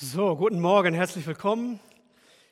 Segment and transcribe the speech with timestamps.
[0.00, 1.80] So, guten Morgen, herzlich willkommen.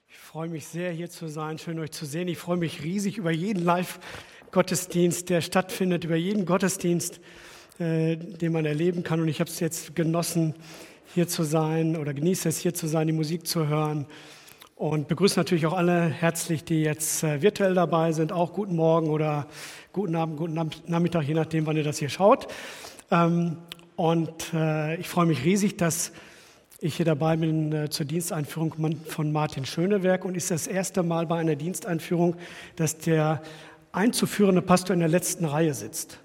[0.09, 2.27] Ich freue mich sehr, hier zu sein, schön euch zu sehen.
[2.27, 7.21] Ich freue mich riesig über jeden Live-Gottesdienst, der stattfindet, über jeden Gottesdienst,
[7.79, 9.21] äh, den man erleben kann.
[9.21, 10.57] Und ich habe es jetzt genossen,
[11.15, 14.07] hier zu sein oder genieße es, hier zu sein, die Musik zu hören.
[14.75, 18.33] Und begrüße natürlich auch alle herzlich, die jetzt äh, virtuell dabei sind.
[18.33, 19.47] Auch guten Morgen oder
[19.93, 20.55] guten Abend, guten
[20.89, 22.49] Nachmittag, je nachdem, wann ihr das hier schaut.
[23.13, 23.59] Ähm,
[23.95, 26.11] und äh, ich freue mich riesig, dass
[26.81, 28.75] ich hier dabei bin äh, zur Diensteinführung
[29.07, 32.37] von Martin Schönewerk und ist das erste Mal bei einer Diensteinführung,
[32.77, 33.43] dass der
[33.93, 36.19] einzuführende Pastor in der letzten Reihe sitzt.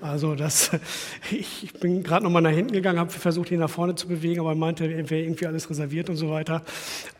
[0.00, 0.70] Also das,
[1.30, 4.50] ich bin gerade nochmal nach hinten gegangen, habe versucht, ihn nach vorne zu bewegen, aber
[4.50, 6.62] er meinte, er wäre irgendwie alles reserviert und so weiter.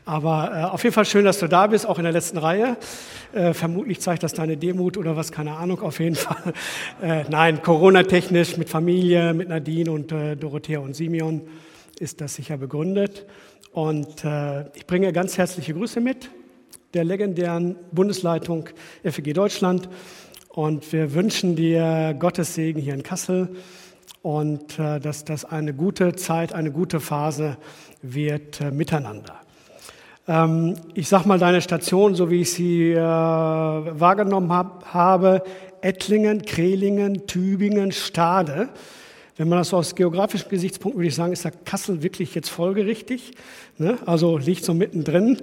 [0.07, 2.79] Aber äh, auf jeden Fall schön, dass du da bist, auch in der letzten Reihe.
[3.35, 6.55] Äh, vermutlich zeigt das deine Demut oder was, keine Ahnung, auf jeden Fall.
[7.03, 11.43] Äh, nein, Corona-technisch mit Familie, mit Nadine und äh, Dorothea und Simeon
[11.99, 13.27] ist das sicher begründet.
[13.73, 16.31] Und äh, ich bringe ganz herzliche Grüße mit
[16.95, 18.69] der legendären Bundesleitung
[19.05, 19.89] FEG Deutschland.
[20.49, 23.57] Und wir wünschen dir Gottes Segen hier in Kassel
[24.23, 27.59] und äh, dass das eine gute Zeit, eine gute Phase
[28.03, 29.37] wird äh, miteinander.
[30.27, 35.43] Ähm, ich sage mal deine Station, so wie ich sie äh, wahrgenommen hab, habe,
[35.81, 38.71] Ettlingen, Krehlingen, Tübingen, Stade.
[39.39, 42.49] Wenn man das so aus geografischen Gesichtspunkten würde ich sagen, ist da Kassel wirklich jetzt
[42.49, 43.33] folgerichtig.
[43.77, 43.99] Ne?
[44.07, 45.43] Also liegt so mittendrin,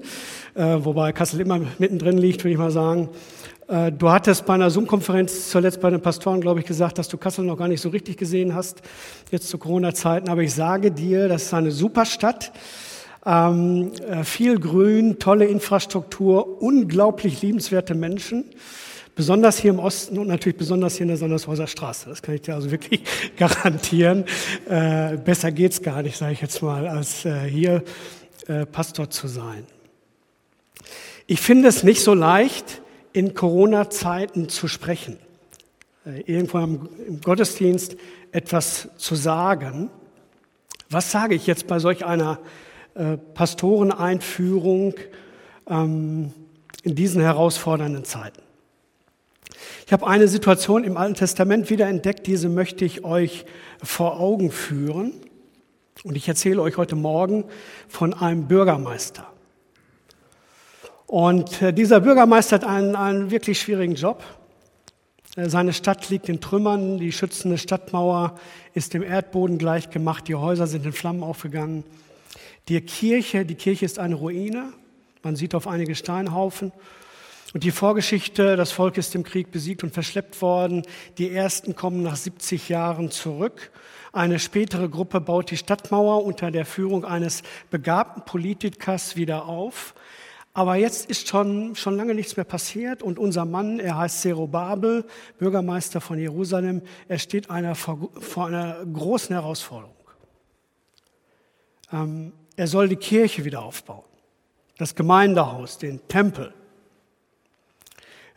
[0.55, 3.09] äh, wobei Kassel immer mittendrin liegt, würde ich mal sagen.
[3.67, 7.17] Äh, du hattest bei einer Zoom-Konferenz zuletzt bei den Pastoren, glaube ich, gesagt, dass du
[7.17, 8.81] Kassel noch gar nicht so richtig gesehen hast,
[9.29, 10.27] jetzt zu Corona-Zeiten.
[10.27, 12.51] Aber ich sage dir, das ist eine super Stadt.
[13.27, 18.45] Ähm, äh, viel Grün, tolle Infrastruktur, unglaublich liebenswerte Menschen.
[19.15, 22.09] Besonders hier im Osten und natürlich besonders hier in der Sondershäuser Straße.
[22.09, 23.03] Das kann ich dir also wirklich
[23.37, 24.25] garantieren.
[24.67, 27.83] Äh, besser geht's gar nicht, sage ich jetzt mal, als äh, hier
[28.47, 29.65] äh, Pastor zu sein.
[31.27, 32.81] Ich finde es nicht so leicht,
[33.13, 35.19] in Corona-Zeiten zu sprechen,
[36.05, 37.95] äh, irgendwo im, im Gottesdienst
[38.31, 39.89] etwas zu sagen.
[40.89, 42.39] Was sage ich jetzt bei solch einer
[42.95, 44.95] äh, Pastoreneinführung
[45.69, 46.33] ähm,
[46.83, 48.42] in diesen herausfordernden Zeiten?
[49.85, 53.45] Ich habe eine Situation im Alten Testament wieder entdeckt, diese möchte ich euch
[53.81, 55.13] vor Augen führen.
[56.03, 57.45] Und ich erzähle euch heute Morgen
[57.87, 59.27] von einem Bürgermeister.
[61.05, 64.23] Und äh, dieser Bürgermeister hat einen, einen wirklich schwierigen Job.
[65.35, 68.35] Äh, seine Stadt liegt in Trümmern, die schützende Stadtmauer
[68.73, 71.83] ist dem Erdboden gleichgemacht, die Häuser sind in Flammen aufgegangen.
[72.67, 74.73] Die Kirche, die Kirche ist eine Ruine,
[75.21, 76.71] man sieht auf einige Steinhaufen
[77.53, 80.81] und die Vorgeschichte, das Volk ist im Krieg besiegt und verschleppt worden.
[81.19, 83.71] Die ersten kommen nach 70 Jahren zurück.
[84.11, 89.93] Eine spätere Gruppe baut die Stadtmauer unter der Führung eines begabten Politikers wieder auf.
[90.55, 95.05] Aber jetzt ist schon, schon lange nichts mehr passiert und unser Mann, er heißt Zerubabel,
[95.37, 99.95] Bürgermeister von Jerusalem, er steht einer, vor, vor einer großen Herausforderung.
[101.91, 104.05] Ähm, er soll die Kirche wieder aufbauen,
[104.77, 106.53] das Gemeindehaus, den Tempel.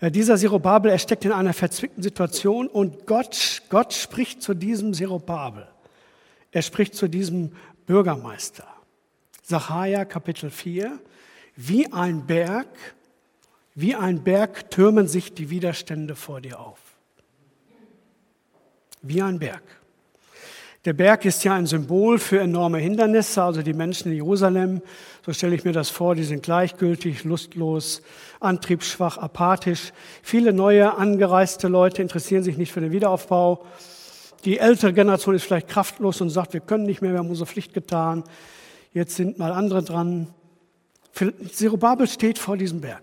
[0.00, 4.94] Äh, dieser Zerubabel, er steckt in einer verzwickten Situation und Gott, Gott spricht zu diesem
[4.94, 5.68] Zerubabel.
[6.52, 7.52] Er spricht zu diesem
[7.86, 8.66] Bürgermeister.
[9.42, 10.98] Sacharja Kapitel 4.
[11.54, 12.68] Wie ein Berg,
[13.74, 16.78] wie ein Berg türmen sich die Widerstände vor dir auf.
[19.02, 19.62] Wie ein Berg.
[20.86, 24.82] Der Berg ist ja ein Symbol für enorme Hindernisse, also die Menschen in Jerusalem,
[25.24, 28.02] so stelle ich mir das vor, die sind gleichgültig, lustlos,
[28.38, 29.92] antriebsschwach, apathisch.
[30.22, 33.66] Viele neue, angereiste Leute interessieren sich nicht für den Wiederaufbau.
[34.44, 37.48] Die ältere Generation ist vielleicht kraftlos und sagt, wir können nicht mehr, wir haben unsere
[37.48, 38.22] Pflicht getan.
[38.94, 40.28] Jetzt sind mal andere dran.
[41.52, 43.02] Zerubabel steht vor diesem Berg.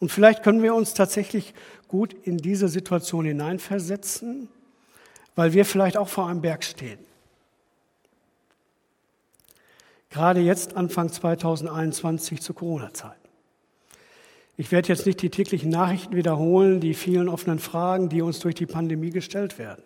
[0.00, 1.54] Und vielleicht können wir uns tatsächlich
[1.86, 4.48] gut in diese Situation hineinversetzen
[5.36, 6.98] weil wir vielleicht auch vor einem Berg stehen.
[10.10, 13.14] Gerade jetzt, Anfang 2021 zu Corona-Zeiten.
[14.56, 18.54] Ich werde jetzt nicht die täglichen Nachrichten wiederholen, die vielen offenen Fragen, die uns durch
[18.54, 19.82] die Pandemie gestellt werden.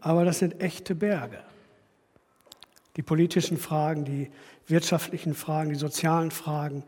[0.00, 1.40] Aber das sind echte Berge.
[2.96, 4.30] Die politischen Fragen, die
[4.68, 6.84] wirtschaftlichen Fragen, die sozialen Fragen,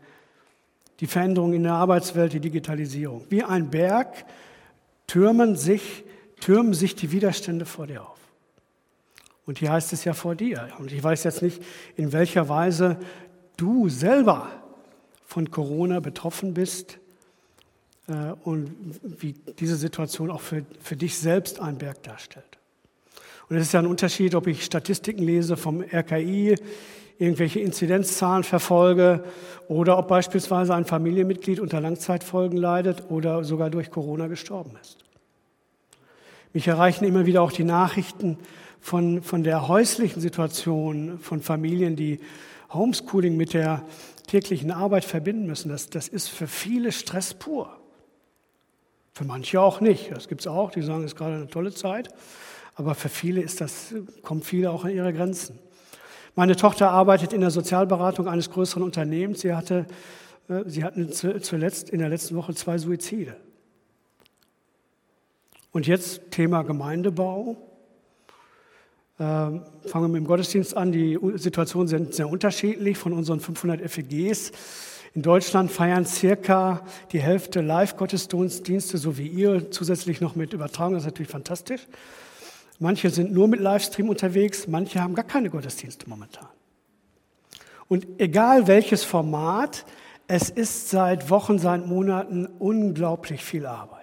[1.01, 3.25] die Veränderungen in der Arbeitswelt, die Digitalisierung.
[3.29, 4.25] Wie ein Berg
[5.07, 6.05] türmen sich
[6.39, 8.19] türmen sich die Widerstände vor dir auf.
[9.45, 10.69] Und hier heißt es ja vor dir.
[10.77, 11.61] Und ich weiß jetzt nicht,
[11.95, 12.97] in welcher Weise
[13.57, 14.47] du selber
[15.25, 16.99] von Corona betroffen bist
[18.07, 22.57] äh, und wie diese Situation auch für, für dich selbst einen Berg darstellt.
[23.49, 26.55] Und es ist ja ein Unterschied, ob ich Statistiken lese vom RKI,
[27.17, 29.23] irgendwelche Inzidenzzahlen verfolge
[29.67, 35.08] oder ob beispielsweise ein Familienmitglied unter Langzeitfolgen leidet oder sogar durch Corona gestorben ist.
[36.51, 38.37] Mich erreichen immer wieder auch die Nachrichten
[38.79, 42.19] von, von der häuslichen Situation von Familien, die
[42.73, 43.85] Homeschooling mit der
[44.25, 45.69] täglichen Arbeit verbinden müssen.
[45.69, 47.75] Das, das ist für viele Stress pur.
[49.13, 50.11] Für manche auch nicht.
[50.11, 52.09] Das gibt es auch, die sagen, es ist gerade eine tolle Zeit.
[52.75, 53.93] Aber für viele ist das,
[54.23, 55.59] kommen viele auch an ihre Grenzen.
[56.35, 59.41] Meine Tochter arbeitet in der Sozialberatung eines größeren Unternehmens.
[59.41, 59.85] Sie hatte,
[60.47, 63.35] äh, sie hatten zuletzt in der letzten Woche zwei Suizide.
[65.71, 67.55] Und jetzt Thema Gemeindebau.
[69.19, 70.91] Ähm, fangen wir mit dem Gottesdienst an.
[70.91, 74.51] Die Situationen sind sehr unterschiedlich von unseren 500 FEGs.
[75.13, 80.93] In Deutschland feiern circa die Hälfte Live-Gottesdienste, so wie ihr, zusätzlich noch mit Übertragung.
[80.93, 81.81] Das ist natürlich fantastisch.
[82.79, 86.47] Manche sind nur mit Livestream unterwegs, manche haben gar keine Gottesdienste momentan.
[87.89, 89.85] Und egal welches Format,
[90.27, 93.98] es ist seit Wochen, seit Monaten unglaublich viel Arbeit.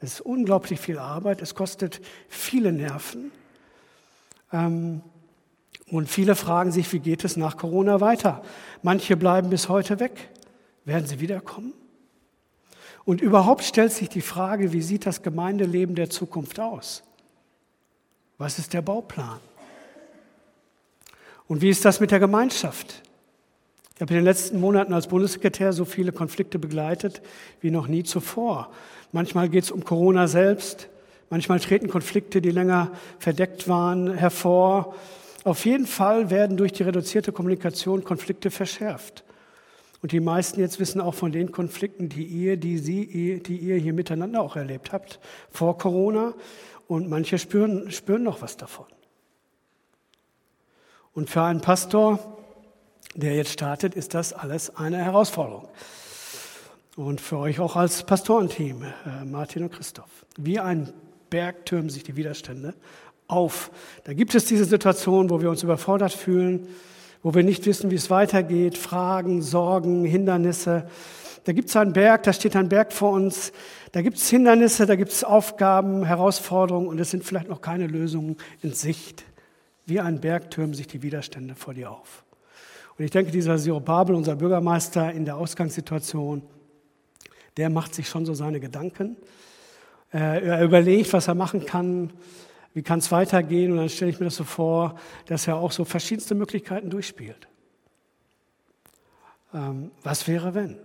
[0.00, 3.30] Es ist unglaublich viel Arbeit, es kostet viele Nerven.
[4.52, 5.02] Ähm,
[5.90, 8.42] und viele fragen sich, wie geht es nach Corona weiter?
[8.82, 10.30] Manche bleiben bis heute weg.
[10.84, 11.74] Werden sie wiederkommen?
[13.04, 17.02] Und überhaupt stellt sich die Frage, wie sieht das Gemeindeleben der Zukunft aus?
[18.38, 19.40] Was ist der Bauplan?
[21.46, 23.02] Und wie ist das mit der Gemeinschaft?
[23.96, 27.20] Ich habe in den letzten Monaten als Bundessekretär so viele Konflikte begleitet
[27.60, 28.70] wie noch nie zuvor.
[29.12, 30.88] Manchmal geht es um Corona selbst,
[31.30, 34.94] manchmal treten Konflikte, die länger verdeckt waren, hervor.
[35.44, 39.24] Auf jeden Fall werden durch die reduzierte Kommunikation Konflikte verschärft.
[40.02, 43.76] Und die meisten jetzt wissen auch von den Konflikten, die ihr, die Sie, die ihr
[43.76, 45.20] hier miteinander auch erlebt habt
[45.50, 46.34] vor Corona.
[46.88, 48.86] Und manche spüren, spüren noch was davon.
[51.12, 52.18] Und für einen Pastor,
[53.14, 55.68] der jetzt startet, ist das alles eine Herausforderung.
[57.00, 60.26] Und für euch auch als Pastorenteam, äh, Martin und Christoph.
[60.36, 60.92] Wie ein
[61.30, 62.74] Berg türmen sich die Widerstände
[63.26, 63.70] auf.
[64.04, 66.68] Da gibt es diese Situation, wo wir uns überfordert fühlen,
[67.22, 70.90] wo wir nicht wissen, wie es weitergeht, Fragen, Sorgen, Hindernisse.
[71.44, 73.54] Da gibt es einen Berg, da steht ein Berg vor uns,
[73.92, 77.86] da gibt es Hindernisse, da gibt es Aufgaben, Herausforderungen und es sind vielleicht noch keine
[77.86, 79.24] Lösungen in Sicht.
[79.86, 82.24] Wie ein Berg türmen sich die Widerstände vor dir auf.
[82.98, 86.42] Und ich denke, dieser Babel, unser Bürgermeister in der Ausgangssituation,
[87.56, 89.16] der macht sich schon so seine Gedanken.
[90.10, 92.12] Er überlegt, was er machen kann,
[92.74, 93.72] wie kann es weitergehen?
[93.72, 97.48] Und dann stelle ich mir das so vor, dass er auch so verschiedenste Möglichkeiten durchspielt.
[99.52, 100.78] Ähm, was wäre, wenn?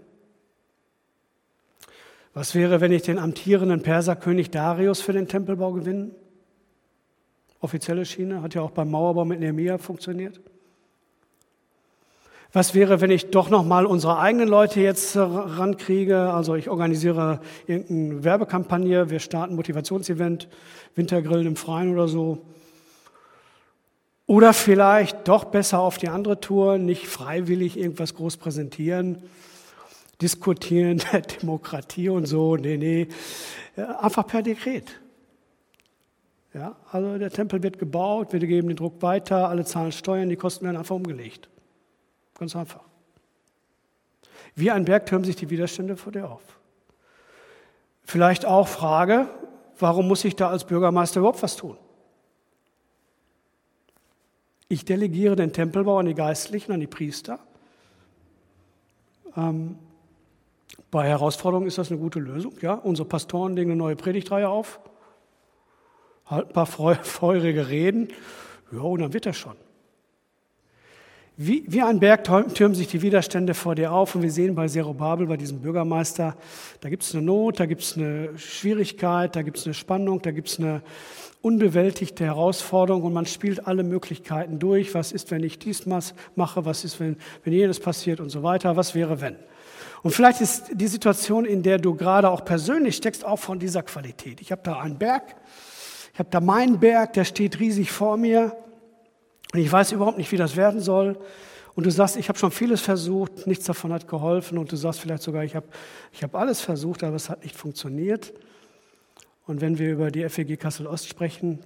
[2.33, 6.11] Was wäre, wenn ich den amtierenden Perserkönig Darius für den Tempelbau gewinne?
[7.61, 10.41] Offizielle Schiene, hat ja auch beim Mauerbau mit Nehemiah funktioniert.
[12.55, 16.31] Was wäre, wenn ich doch noch mal unsere eigenen Leute jetzt rankriege?
[16.31, 20.47] Also ich organisiere irgendeine Werbekampagne, wir starten ein Motivationsevent,
[20.95, 22.45] Wintergrillen im Freien oder so.
[24.25, 29.21] Oder vielleicht doch besser auf die andere Tour, nicht freiwillig irgendwas groß präsentieren,
[30.21, 31.01] diskutieren,
[31.41, 32.55] Demokratie und so.
[32.55, 33.09] Nee, nee,
[33.99, 35.01] einfach per Dekret.
[36.53, 40.37] Ja, also der Tempel wird gebaut, wir geben den Druck weiter, alle zahlen Steuern, die
[40.37, 41.49] Kosten werden einfach umgelegt.
[42.37, 42.83] Ganz einfach.
[44.55, 46.41] Wie ein Berg türmen sich die Widerstände vor dir auf.
[48.03, 49.27] Vielleicht auch Frage,
[49.79, 51.77] warum muss ich da als Bürgermeister überhaupt was tun?
[54.67, 57.39] Ich delegiere den Tempelbau an die Geistlichen, an die Priester.
[59.35, 59.77] Ähm,
[60.91, 62.53] bei Herausforderungen ist das eine gute Lösung.
[62.61, 62.73] Ja?
[62.73, 64.79] Unsere Pastoren legen eine neue Predigtreihe auf,
[66.25, 66.65] halten ein paar
[67.03, 68.09] feurige Reden.
[68.71, 69.55] Ja, und dann wird das schon.
[71.37, 74.69] Wie, wie ein Berg türmen sich die Widerstände vor dir auf und wir sehen bei
[74.69, 76.37] Zerubabel, bei diesem Bürgermeister,
[76.79, 80.21] da gibt es eine Not, da gibt es eine Schwierigkeit, da gibt es eine Spannung,
[80.21, 80.81] da gibt es eine
[81.41, 84.95] unbewältigte Herausforderung und man spielt alle Möglichkeiten durch.
[84.95, 86.13] Was ist, wenn ich dies mache?
[86.65, 88.77] Was ist, wenn, wenn jenes passiert und so weiter?
[88.77, 89.35] Was wäre, wenn?
[90.03, 93.83] Und vielleicht ist die Situation, in der du gerade auch persönlich steckst, auch von dieser
[93.83, 94.39] Qualität.
[94.39, 95.35] Ich habe da einen Berg,
[96.13, 98.55] ich habe da meinen Berg, der steht riesig vor mir.
[99.55, 101.17] Und ich weiß überhaupt nicht, wie das werden soll.
[101.75, 104.57] Und du sagst, ich habe schon vieles versucht, nichts davon hat geholfen.
[104.57, 105.65] Und du sagst vielleicht sogar, ich habe
[106.11, 108.33] ich hab alles versucht, aber es hat nicht funktioniert.
[109.47, 111.59] Und wenn wir über die FEG Kassel-Ost sprechen,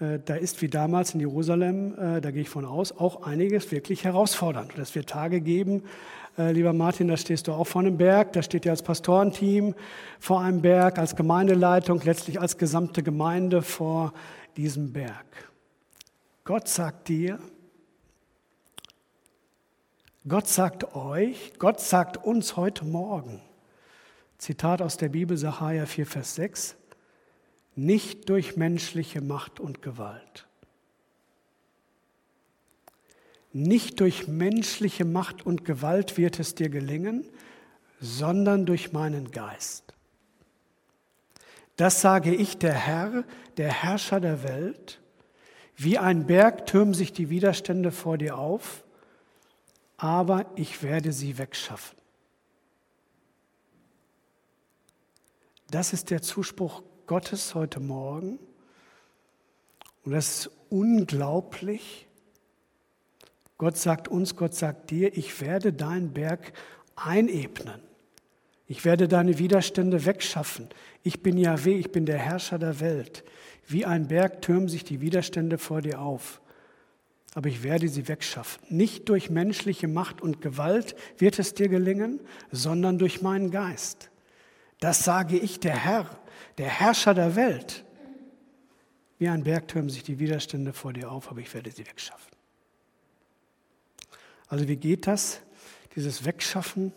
[0.00, 3.72] äh, da ist wie damals in Jerusalem, äh, da gehe ich von aus, auch einiges
[3.72, 4.74] wirklich herausfordernd.
[4.74, 5.84] Und es wird Tage geben,
[6.36, 9.74] äh, lieber Martin, da stehst du auch vor einem Berg, da steht ihr als Pastorenteam
[10.20, 14.12] vor einem Berg, als Gemeindeleitung, letztlich als gesamte Gemeinde vor
[14.58, 15.24] diesem Berg.
[16.48, 17.38] Gott sagt dir,
[20.26, 23.42] Gott sagt euch, Gott sagt uns heute Morgen,
[24.38, 26.76] Zitat aus der Bibel, Sacharja 4, Vers 6,
[27.76, 30.48] nicht durch menschliche Macht und Gewalt.
[33.52, 37.28] Nicht durch menschliche Macht und Gewalt wird es dir gelingen,
[38.00, 39.92] sondern durch meinen Geist.
[41.76, 43.24] Das sage ich, der Herr,
[43.58, 44.98] der Herrscher der Welt.
[45.80, 48.82] Wie ein Berg türmen sich die Widerstände vor dir auf,
[49.96, 51.96] aber ich werde sie wegschaffen.
[55.70, 58.40] Das ist der Zuspruch Gottes heute Morgen.
[60.04, 62.08] Und das ist unglaublich.
[63.56, 66.54] Gott sagt uns, Gott sagt dir, ich werde deinen Berg
[66.96, 67.80] einebnen.
[68.66, 70.68] Ich werde deine Widerstände wegschaffen.
[71.04, 73.22] Ich bin Yahweh, ich bin der Herrscher der Welt.
[73.68, 76.40] Wie ein Berg türmen sich die Widerstände vor dir auf.
[77.34, 78.62] Aber ich werde sie wegschaffen.
[78.74, 82.20] Nicht durch menschliche Macht und Gewalt wird es dir gelingen,
[82.50, 84.10] sondern durch meinen Geist.
[84.80, 86.18] Das sage ich, der Herr,
[86.56, 87.84] der Herrscher der Welt.
[89.18, 92.32] Wie ein Berg türmen sich die Widerstände vor dir auf, aber ich werde sie wegschaffen.
[94.48, 95.42] Also wie geht das,
[95.94, 96.92] dieses Wegschaffen?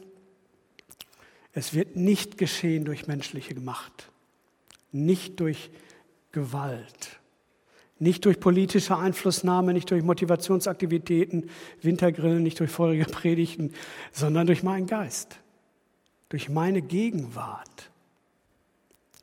[1.51, 4.09] Es wird nicht geschehen durch menschliche Macht,
[4.93, 5.69] nicht durch
[6.31, 7.19] Gewalt,
[7.99, 11.49] nicht durch politische Einflussnahme, nicht durch Motivationsaktivitäten,
[11.81, 13.73] Wintergrillen, nicht durch feurige Predigten,
[14.11, 15.41] sondern durch meinen Geist
[16.31, 17.91] durch meine Gegenwart,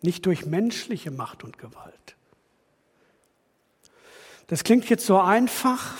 [0.02, 2.16] nicht durch menschliche Macht und Gewalt.
[4.46, 5.96] Das klingt jetzt so einfach,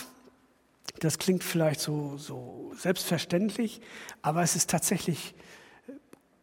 [1.00, 3.80] das klingt vielleicht so, so selbstverständlich,
[4.20, 5.34] aber es ist tatsächlich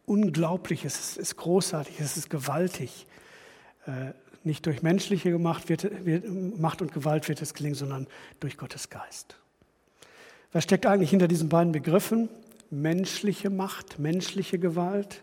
[0.04, 3.06] unglaublich, es ist, großartig, es ist gewaltig.
[3.86, 4.14] Äh,
[4.46, 5.90] nicht durch menschliche Macht, wird,
[6.58, 8.06] Macht und Gewalt wird es gelingen, sondern
[8.40, 9.36] durch Gottes Geist.
[10.52, 12.28] Was steckt eigentlich hinter diesen beiden Begriffen?
[12.70, 15.22] menschliche Macht, menschliche Gewalt.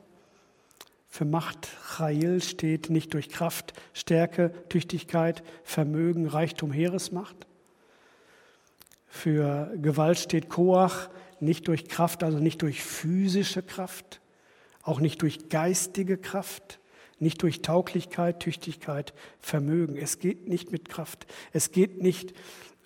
[1.10, 7.36] Für Macht Chail steht nicht durch Kraft, Stärke, Tüchtigkeit, Vermögen, Reichtum, Heeresmacht.
[9.08, 14.22] Für Gewalt steht Koach nicht durch Kraft, also nicht durch physische Kraft,
[14.82, 16.80] auch nicht durch geistige Kraft,
[17.24, 19.98] nicht durch Tauglichkeit, Tüchtigkeit, Vermögen.
[19.98, 21.26] Es geht nicht mit Kraft.
[21.52, 22.34] Es geht nicht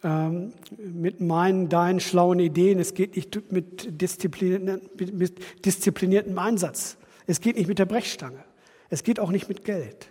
[0.03, 2.79] ähm, mit meinen, deinen schlauen Ideen.
[2.79, 4.81] Es geht nicht mit, disziplinierten,
[5.13, 6.97] mit diszipliniertem Einsatz.
[7.25, 8.43] Es geht nicht mit der Brechstange.
[8.89, 10.09] Es geht auch nicht mit Geld.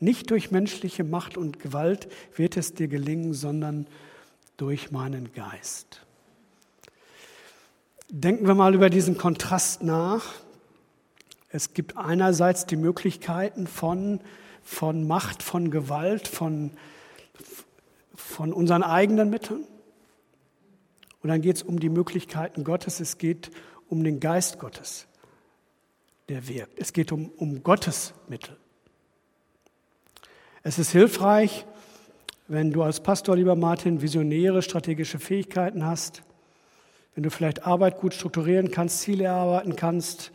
[0.00, 3.86] Nicht durch menschliche Macht und Gewalt wird es dir gelingen, sondern
[4.56, 6.04] durch meinen Geist.
[8.08, 10.34] Denken wir mal über diesen Kontrast nach.
[11.54, 14.20] Es gibt einerseits die Möglichkeiten von,
[14.62, 16.70] von Macht, von Gewalt, von,
[18.14, 19.66] von unseren eigenen Mitteln.
[21.22, 23.50] Und dann geht es um die Möglichkeiten Gottes, es geht
[23.90, 25.06] um den Geist Gottes,
[26.30, 26.78] der wirkt.
[26.78, 28.56] Es geht um, um Gottes Mittel.
[30.62, 31.66] Es ist hilfreich,
[32.48, 36.22] wenn du als Pastor, lieber Martin, visionäre strategische Fähigkeiten hast,
[37.14, 40.32] wenn du vielleicht Arbeit gut strukturieren kannst, Ziele erarbeiten kannst,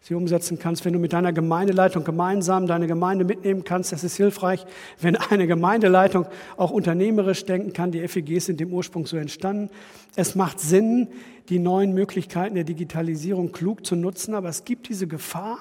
[0.00, 3.92] sie umsetzen kannst, wenn du mit deiner Gemeindeleitung gemeinsam deine Gemeinde mitnehmen kannst.
[3.92, 4.64] Das ist hilfreich,
[5.00, 6.26] wenn eine Gemeindeleitung
[6.56, 7.92] auch unternehmerisch denken kann.
[7.92, 9.70] Die FEGs sind im Ursprung so entstanden.
[10.16, 11.08] Es macht Sinn,
[11.50, 15.58] die neuen Möglichkeiten der Digitalisierung klug zu nutzen, aber es gibt diese Gefahr,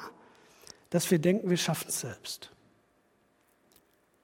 [0.89, 2.51] dass wir denken, wir schaffen es selbst.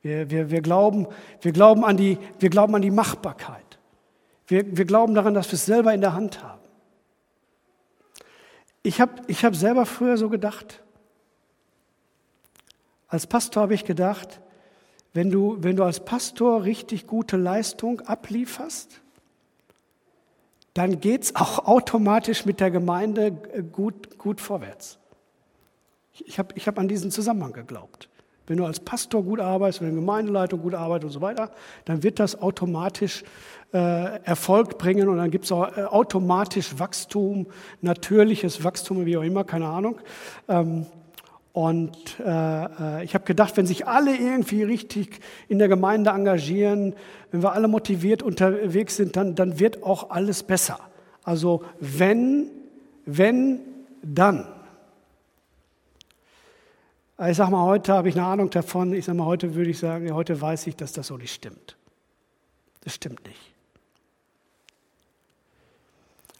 [0.01, 1.07] Wir, wir, wir, glauben,
[1.41, 3.79] wir, glauben an die, wir glauben an die Machbarkeit.
[4.47, 6.54] Wir, wir glauben daran, dass wir es selber in der Hand haben.
[8.85, 10.83] Ich habe ich hab selber früher so gedacht.
[13.07, 14.41] Als Pastor habe ich gedacht,
[15.11, 19.01] wenn du, wenn du als Pastor richtig gute Leistung ablieferst,
[20.75, 23.31] dann geht es auch automatisch mit der Gemeinde
[23.71, 24.99] gut, gut vorwärts.
[26.13, 28.07] Ich habe ich hab an diesen Zusammenhang geglaubt.
[28.45, 31.49] Wenn du als Pastor gut arbeitest, wenn eine Gemeindeleitung gut arbeitet und so weiter,
[31.85, 33.25] dann wird das automatisch äh,
[33.71, 37.47] Erfolg bringen und dann gibt es auch äh, automatisch Wachstum,
[37.81, 39.99] natürliches Wachstum, wie auch immer, keine Ahnung.
[40.47, 40.85] Ähm,
[41.55, 46.95] und äh, äh, ich habe gedacht, wenn sich alle irgendwie richtig in der Gemeinde engagieren,
[47.31, 50.79] wenn wir alle motiviert unterwegs sind, dann, dann wird auch alles besser.
[51.23, 52.49] Also wenn,
[53.05, 53.61] wenn,
[54.01, 54.47] dann.
[57.25, 58.93] Ich sage mal, heute habe ich eine Ahnung davon.
[58.93, 61.77] Ich sage mal, heute würde ich sagen, heute weiß ich, dass das so nicht stimmt.
[62.81, 63.54] Das stimmt nicht.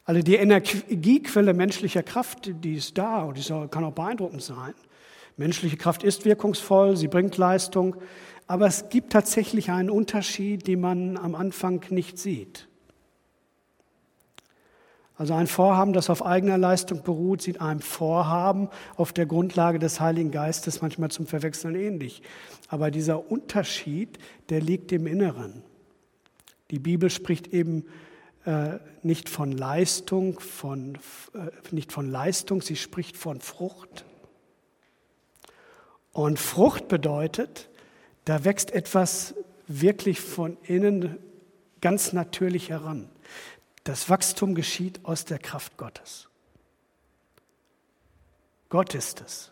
[0.06, 4.74] Also die Energiequelle menschlicher Kraft, die ist da und die kann auch beeindruckend sein.
[5.36, 7.96] Menschliche Kraft ist wirkungsvoll, sie bringt Leistung,
[8.48, 12.68] aber es gibt tatsächlich einen Unterschied, den man am Anfang nicht sieht.
[15.18, 20.00] Also ein Vorhaben, das auf eigener Leistung beruht, sieht einem Vorhaben auf der Grundlage des
[20.00, 22.22] Heiligen Geistes manchmal zum Verwechseln ähnlich.
[22.68, 24.20] Aber dieser Unterschied,
[24.50, 25.64] der liegt im Inneren.
[26.70, 27.86] Die Bibel spricht eben
[29.02, 30.98] nicht von Leistung, von,
[31.34, 34.06] äh, nicht von Leistung, sie spricht von Frucht.
[36.14, 37.70] Und Frucht bedeutet,
[38.26, 39.36] da wächst etwas
[39.68, 41.18] wirklich von innen
[41.82, 43.10] ganz natürlich heran.
[43.84, 46.28] Das Wachstum geschieht aus der Kraft Gottes.
[48.70, 49.52] Gott ist es,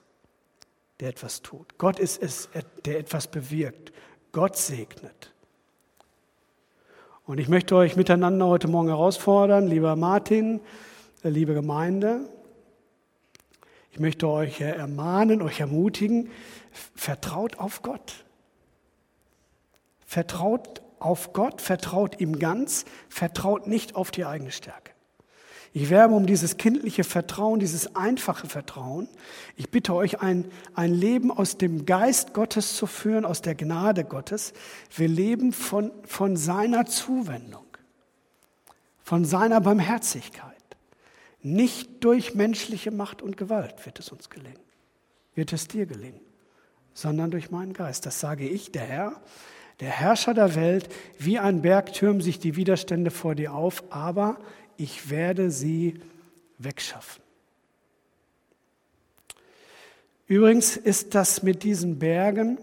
[1.00, 1.77] der etwas tut.
[1.77, 2.50] Gott ist es,
[2.85, 3.91] der etwas bewirkt.
[4.31, 5.32] Gott segnet.
[7.25, 10.60] Und ich möchte euch miteinander heute Morgen herausfordern, lieber Martin,
[11.24, 12.27] äh, liebe Gemeinde.
[13.92, 16.30] Ich möchte euch ermahnen, euch ermutigen,
[16.72, 18.25] vertraut auf Gott.
[20.06, 24.92] Vertraut auf Gott, vertraut ihm ganz, vertraut nicht auf die eigene Stärke.
[25.75, 29.10] Ich werbe um dieses kindliche Vertrauen, dieses einfache Vertrauen.
[29.56, 34.03] Ich bitte euch, ein, ein Leben aus dem Geist Gottes zu führen, aus der Gnade
[34.03, 34.53] Gottes.
[34.96, 37.65] Wir leben von, von seiner Zuwendung,
[39.01, 40.53] von seiner Barmherzigkeit.
[41.42, 44.62] Nicht durch menschliche Macht und Gewalt wird es uns gelingen,
[45.34, 46.22] wird es dir gelingen,
[46.94, 48.06] sondern durch meinen Geist.
[48.06, 49.22] Das sage ich, der Herr,
[49.80, 50.88] der Herrscher der Welt,
[51.18, 54.38] wie ein Berg türmen sich die Widerstände vor dir auf, aber
[54.77, 56.00] ich werde sie
[56.58, 57.24] wegschaffen.
[60.27, 62.58] Übrigens ist das mit diesen Bergen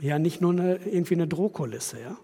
[0.00, 1.98] ja nicht nur eine, irgendwie eine Drohkulisse.
[2.00, 2.16] Ja?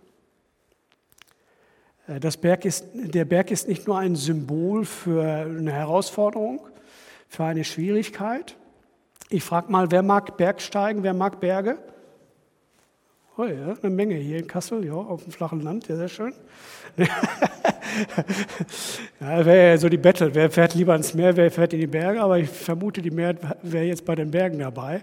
[2.14, 6.60] Äh, das Berg ist, der Berg ist nicht nur ein Symbol für eine Herausforderung,
[7.28, 8.56] für eine Schwierigkeit.
[9.28, 11.78] Ich frage mal, wer mag Bergsteigen, wer mag Berge?
[13.40, 16.34] Oh ja, eine Menge hier in Kassel, ja, auf dem flachen Land, ja, sehr schön.
[19.18, 21.86] ja, wäre ja so die Battle, wer fährt lieber ins Meer, wer fährt in die
[21.86, 25.02] Berge, aber ich vermute, die Meer wäre jetzt bei den Bergen dabei.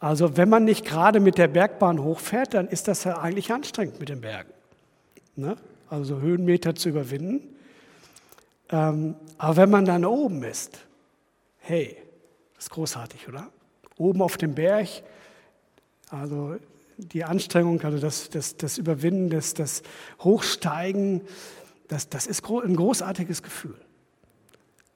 [0.00, 4.00] Also wenn man nicht gerade mit der Bergbahn hochfährt, dann ist das ja eigentlich anstrengend
[4.00, 4.50] mit den Bergen.
[5.36, 5.56] Ne?
[5.88, 7.54] Also Höhenmeter zu überwinden.
[8.70, 10.80] Ähm, aber wenn man dann oben ist,
[11.58, 11.98] hey,
[12.56, 13.46] das ist großartig, oder?
[13.96, 14.88] Oben auf dem Berg,
[16.10, 16.56] also
[16.98, 19.82] die Anstrengung, also das, das, das Überwinden, das, das
[20.20, 21.22] Hochsteigen,
[21.86, 23.80] das, das ist ein großartiges Gefühl,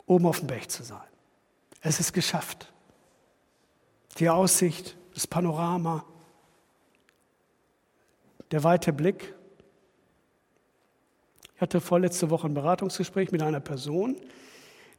[0.06, 1.00] oben auf dem Berg zu sein.
[1.80, 2.72] Es ist geschafft.
[4.18, 6.04] Die Aussicht, das Panorama,
[8.50, 9.34] der weite Blick.
[11.54, 14.16] Ich hatte vorletzte Woche ein Beratungsgespräch mit einer Person,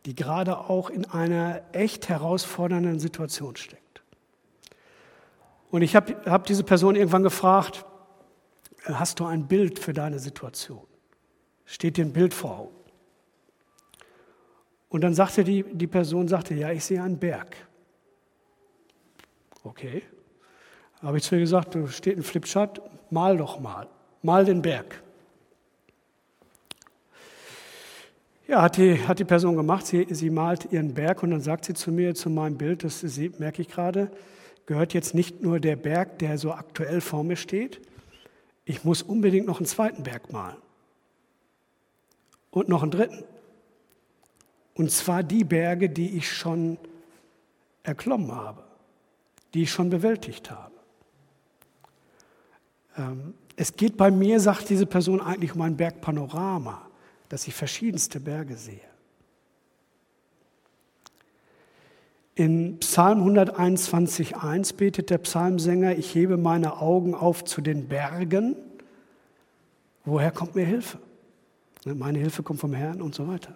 [0.05, 3.82] die gerade auch in einer echt herausfordernden Situation steckt.
[5.73, 7.83] Und ich habe hab diese Person irgendwann gefragt,
[8.83, 10.83] hast du ein Bild für deine Situation?
[11.65, 12.75] Steht dir ein Bild vor Augen?
[14.89, 17.55] Und dann sagte die, die Person, sagte, ja, ich sehe einen Berg.
[19.63, 20.03] Okay.
[21.01, 23.87] Habe ich zu ihr gesagt, du steht ein Flipchart, mal doch mal.
[24.21, 25.01] Mal den Berg.
[28.47, 29.87] Ja, hat die, hat die Person gemacht.
[29.87, 33.01] Sie, sie malt ihren Berg und dann sagt sie zu mir, zu meinem Bild, das
[33.39, 34.11] merke ich gerade,
[34.65, 37.81] gehört jetzt nicht nur der Berg, der so aktuell vor mir steht,
[38.65, 40.57] ich muss unbedingt noch einen zweiten Berg malen.
[42.49, 43.23] Und noch einen dritten.
[44.75, 46.77] Und zwar die Berge, die ich schon
[47.83, 48.63] erklommen habe,
[49.53, 50.73] die ich schon bewältigt habe.
[52.97, 56.89] Ähm, es geht bei mir, sagt diese Person, eigentlich um ein Bergpanorama,
[57.29, 58.92] dass ich verschiedenste Berge sehe.
[62.35, 68.55] In Psalm 121.1 betet der Psalmsänger, ich hebe meine Augen auf zu den Bergen.
[70.03, 70.97] Woher kommt mir Hilfe?
[71.85, 73.55] Ne, meine Hilfe kommt vom Herrn und so weiter.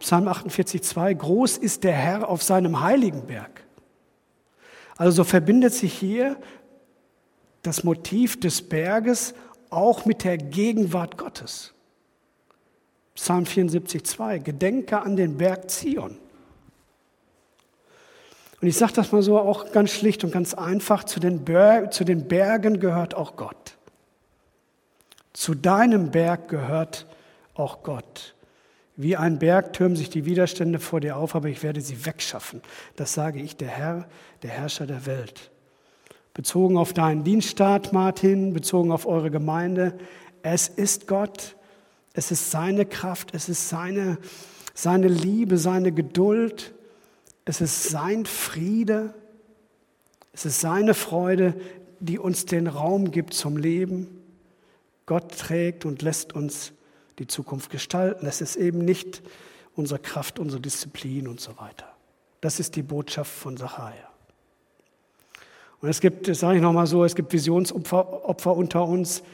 [0.00, 3.64] Psalm 48.2, groß ist der Herr auf seinem heiligen Berg.
[4.96, 6.36] Also so verbindet sich hier
[7.62, 9.34] das Motiv des Berges
[9.70, 11.72] auch mit der Gegenwart Gottes.
[13.14, 16.18] Psalm 74.2, gedenke an den Berg Zion.
[18.60, 21.44] Und ich sage das mal so auch ganz schlicht und ganz einfach, zu den,
[21.90, 23.76] zu den Bergen gehört auch Gott.
[25.32, 27.06] Zu deinem Berg gehört
[27.54, 28.34] auch Gott.
[28.96, 32.60] Wie ein Berg türmen sich die Widerstände vor dir auf, aber ich werde sie wegschaffen.
[32.96, 34.08] Das sage ich, der Herr,
[34.42, 35.50] der Herrscher der Welt.
[36.34, 39.98] Bezogen auf deinen Dienststaat, Martin, bezogen auf eure Gemeinde.
[40.42, 41.56] Es ist Gott,
[42.12, 44.18] es ist seine Kraft, es ist seine,
[44.74, 46.74] seine Liebe, seine Geduld,
[47.50, 49.12] es ist sein Friede,
[50.32, 51.60] es ist seine Freude,
[51.98, 54.22] die uns den Raum gibt zum Leben.
[55.04, 56.72] Gott trägt und lässt uns
[57.18, 58.24] die Zukunft gestalten.
[58.26, 59.20] Es ist eben nicht
[59.74, 61.92] unsere Kraft, unsere Disziplin und so weiter.
[62.40, 64.08] Das ist die Botschaft von Sacharja.
[65.80, 69.24] Und es gibt, das sage ich nochmal so, es gibt Visionsopfer Opfer unter uns,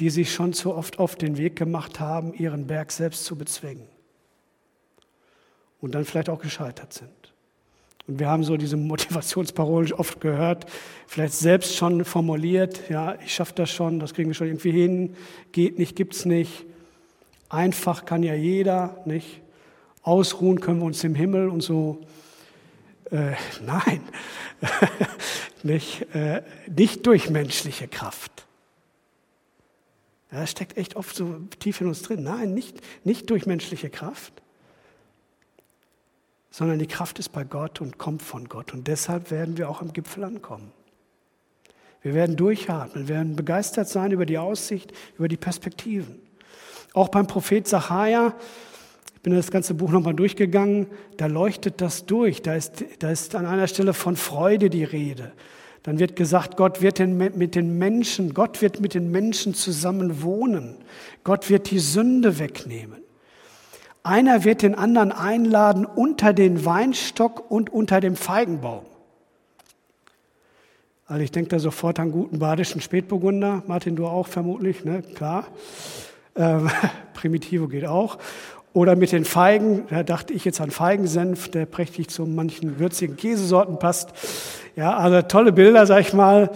[0.00, 3.86] die sich schon zu oft auf den Weg gemacht haben, ihren Berg selbst zu bezwingen.
[5.80, 7.31] Und dann vielleicht auch gescheitert sind.
[8.08, 10.66] Und wir haben so diese Motivationsparolen oft gehört,
[11.06, 15.16] vielleicht selbst schon formuliert, ja, ich schaffe das schon, das kriegen wir schon irgendwie hin,
[15.52, 16.64] geht nicht, gibt's nicht.
[17.48, 19.40] Einfach kann ja jeder, nicht?
[20.02, 22.00] Ausruhen können wir uns im Himmel und so.
[23.10, 23.32] Äh,
[23.64, 24.00] nein,
[25.62, 28.46] nicht, äh, nicht durch menschliche Kraft.
[30.30, 32.22] Das steckt echt oft so tief in uns drin.
[32.22, 34.41] Nein, nicht, nicht durch menschliche Kraft,
[36.52, 38.74] sondern die Kraft ist bei Gott und kommt von Gott.
[38.74, 40.70] Und deshalb werden wir auch am Gipfel ankommen.
[42.02, 46.20] Wir werden durchatmen, wir werden begeistert sein über die Aussicht, über die Perspektiven.
[46.92, 48.34] Auch beim Prophet Zachariah
[49.22, 52.42] bin das ganze Buch nochmal durchgegangen, da leuchtet das durch.
[52.42, 55.32] Da ist, da ist an einer Stelle von Freude die Rede.
[55.84, 60.76] Dann wird gesagt, Gott wird mit den Menschen, Gott wird mit den Menschen zusammen wohnen.
[61.24, 63.02] Gott wird die Sünde wegnehmen.
[64.04, 68.84] Einer wird den anderen einladen unter den Weinstock und unter dem Feigenbaum.
[71.06, 73.62] Also ich denke da sofort an guten badischen Spätburgunder.
[73.66, 75.02] Martin, du auch vermutlich, ne?
[75.14, 75.46] Klar.
[76.34, 76.70] Ähm,
[77.14, 78.18] Primitivo geht auch.
[78.72, 83.16] Oder mit den Feigen, da dachte ich jetzt an Feigensenf, der prächtig zu manchen würzigen
[83.16, 84.12] Käsesorten passt.
[84.74, 86.50] Ja, also tolle Bilder, sag ich mal.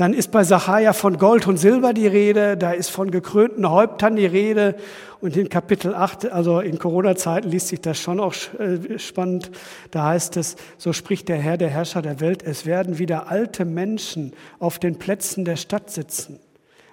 [0.00, 4.16] Dann ist bei Sacharja von Gold und Silber die Rede, da ist von gekrönten Häuptern
[4.16, 4.76] die Rede.
[5.20, 9.50] Und in Kapitel 8, also in Corona-Zeiten liest sich das schon auch äh, spannend.
[9.90, 13.66] Da heißt es, so spricht der Herr, der Herrscher der Welt, es werden wieder alte
[13.66, 16.40] Menschen auf den Plätzen der Stadt sitzen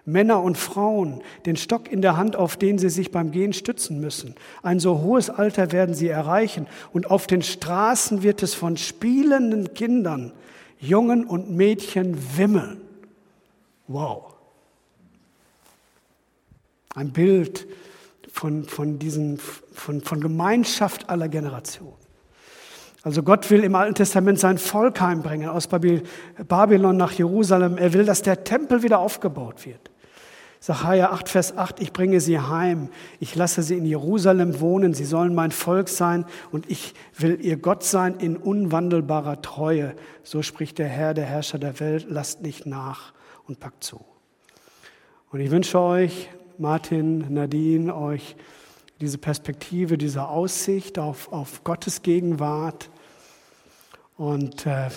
[0.03, 4.01] Männer und Frauen, den Stock in der Hand, auf den sie sich beim Gehen stützen
[4.01, 4.35] müssen.
[4.63, 9.73] Ein so hohes Alter werden sie erreichen und auf den Straßen wird es von spielenden
[9.73, 10.33] Kindern,
[10.77, 12.81] Jungen und Mädchen wimmeln.
[13.87, 14.33] Wow.
[16.95, 17.67] Ein Bild
[18.31, 21.93] von, von, diesen, von, von Gemeinschaft aller Generationen.
[23.03, 27.77] Also Gott will im Alten Testament sein Volk heimbringen aus Babylon nach Jerusalem.
[27.77, 29.91] Er will, dass der Tempel wieder aufgebaut wird.
[30.59, 35.05] Sacharja 8, Vers 8, ich bringe sie heim, ich lasse sie in Jerusalem wohnen, sie
[35.05, 39.93] sollen mein Volk sein und ich will ihr Gott sein in unwandelbarer Treue.
[40.23, 43.13] So spricht der Herr, der Herrscher der Welt, lasst nicht nach
[43.47, 44.03] und packt zu.
[45.31, 48.35] Und ich wünsche euch, Martin, Nadine, euch
[48.99, 52.89] diese Perspektive, diese Aussicht auf, auf Gottes Gegenwart.
[54.17, 54.89] Und äh,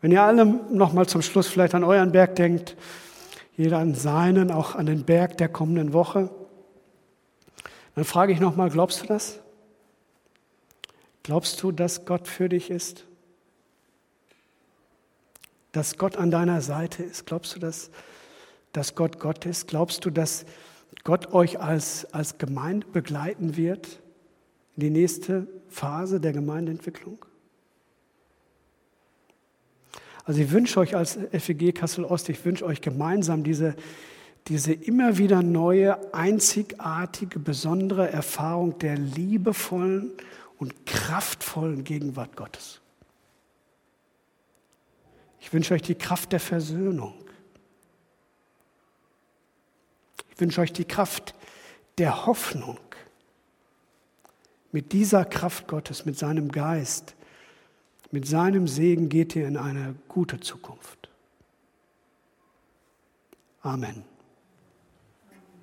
[0.00, 2.76] wenn ihr alle nochmal zum Schluss vielleicht an euren Berg denkt,
[3.56, 6.30] jeder an seinen, auch an den Berg der kommenden Woche.
[7.94, 9.38] Dann frage ich nochmal, glaubst du das?
[11.22, 13.04] Glaubst du, dass Gott für dich ist?
[15.72, 17.26] Dass Gott an deiner Seite ist?
[17.26, 17.90] Glaubst du, dass,
[18.72, 19.68] dass Gott Gott ist?
[19.68, 20.44] Glaubst du, dass
[21.04, 24.00] Gott euch als, als Gemeinde begleiten wird
[24.76, 27.24] in die nächste Phase der Gemeindeentwicklung?
[30.24, 33.74] Also ich wünsche euch als FEG Kassel Ost, ich wünsche euch gemeinsam diese,
[34.46, 40.12] diese immer wieder neue, einzigartige, besondere Erfahrung der liebevollen
[40.58, 42.81] und kraftvollen Gegenwart Gottes.
[45.42, 47.14] Ich wünsche euch die Kraft der Versöhnung.
[50.30, 51.34] Ich wünsche euch die Kraft
[51.98, 52.78] der Hoffnung.
[54.70, 57.16] Mit dieser Kraft Gottes, mit seinem Geist,
[58.12, 61.10] mit seinem Segen geht ihr in eine gute Zukunft.
[63.62, 64.11] Amen.